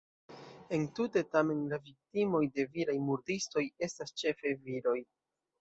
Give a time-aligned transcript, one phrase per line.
[0.77, 4.99] Entute tamen la viktimoj de viraj murdistoj estas ĉefe viroj.